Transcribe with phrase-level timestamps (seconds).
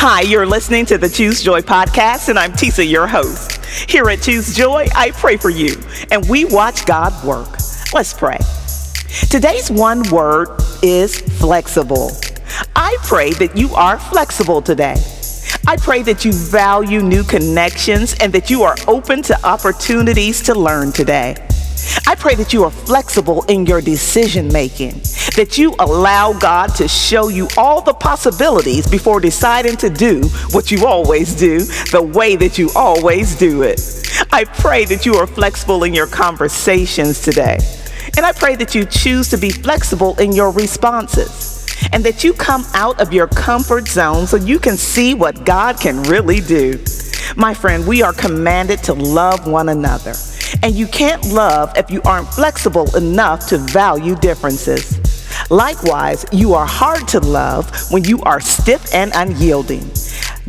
[0.00, 3.64] Hi, you're listening to the Choose Joy podcast, and I'm Tisa, your host.
[3.90, 5.74] Here at Choose Joy, I pray for you,
[6.12, 7.48] and we watch God work.
[7.92, 8.38] Let's pray.
[9.28, 10.50] Today's one word
[10.84, 12.12] is flexible.
[12.76, 14.94] I pray that you are flexible today.
[15.66, 20.54] I pray that you value new connections and that you are open to opportunities to
[20.54, 21.47] learn today.
[22.06, 24.94] I pray that you are flexible in your decision making,
[25.36, 30.70] that you allow God to show you all the possibilities before deciding to do what
[30.70, 31.58] you always do
[31.90, 33.80] the way that you always do it.
[34.32, 37.58] I pray that you are flexible in your conversations today.
[38.16, 42.32] And I pray that you choose to be flexible in your responses and that you
[42.32, 46.82] come out of your comfort zone so you can see what God can really do.
[47.36, 50.14] My friend, we are commanded to love one another.
[50.62, 54.98] And you can't love if you aren't flexible enough to value differences.
[55.50, 59.90] Likewise, you are hard to love when you are stiff and unyielding.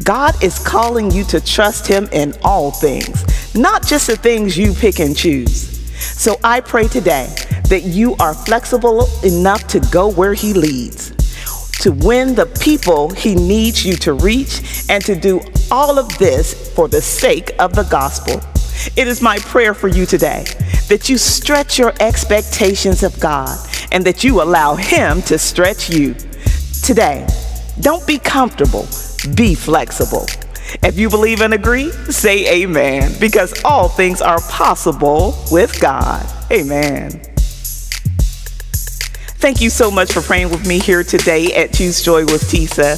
[0.04, 4.74] God is calling you to trust Him in all things, not just the things you
[4.74, 5.80] pick and choose.
[6.00, 7.34] So I pray today
[7.70, 11.12] that you are flexible enough to go where He leads,
[11.82, 15.42] to win the people He needs you to reach, and to do
[15.72, 18.42] all of this for the sake of the gospel.
[18.96, 20.46] It is my prayer for you today
[20.88, 23.58] that you stretch your expectations of God
[23.92, 26.16] and that you allow Him to stretch you.
[26.84, 27.28] Today,
[27.82, 28.88] don't be comfortable,
[29.36, 30.26] be flexible.
[30.84, 36.26] If you believe and agree, say amen, because all things are possible with God.
[36.52, 37.12] Amen.
[39.40, 42.98] Thank you so much for praying with me here today at Choose Joy with Tisa.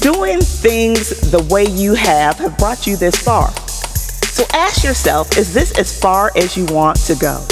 [0.00, 3.50] Doing things the way you have have brought you this far.
[4.38, 7.44] So ask yourself is this as far as you want to go?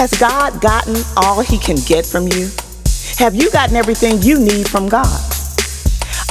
[0.00, 2.48] Has God gotten all he can get from you?
[3.18, 5.20] Have you gotten everything you need from God?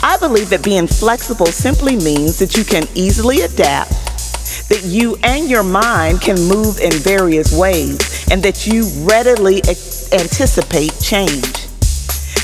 [0.02, 3.92] I believe that being flexible simply means that you can easily adapt,
[4.70, 9.62] that you and your mind can move in various ways, and that you readily
[10.12, 11.61] anticipate change.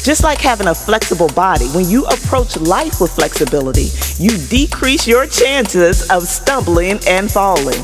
[0.08, 5.28] Just like having a flexible body, when you approach life with flexibility, you decrease your
[5.28, 7.84] chances of stumbling and falling.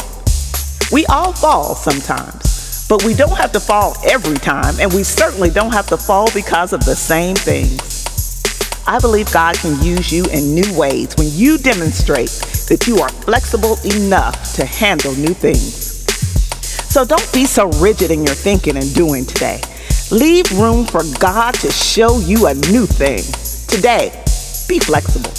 [0.90, 5.50] We all fall sometimes, but we don't have to fall every time, and we certainly
[5.50, 8.42] don't have to fall because of the same things.
[8.88, 12.32] I believe God can use you in new ways when you demonstrate
[12.70, 16.08] that you are flexible enough to handle new things.
[16.90, 19.60] So don't be so rigid in your thinking and doing today.
[20.12, 23.24] Leave room for God to show you a new thing.
[23.68, 24.12] Today,
[24.68, 25.32] be flexible.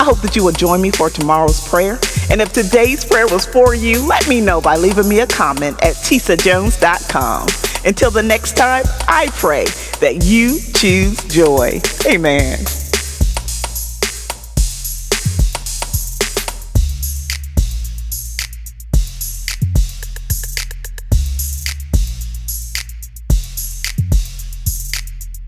[0.00, 1.98] I hope that you will join me for tomorrow's prayer.
[2.30, 5.76] And if today's prayer was for you, let me know by leaving me a comment
[5.82, 7.48] at tisajones.com.
[7.84, 9.64] Until the next time, I pray
[10.00, 11.80] that you choose joy.
[12.06, 12.58] Amen.